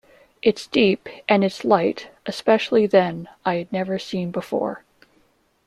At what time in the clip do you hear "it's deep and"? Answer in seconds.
0.41-1.43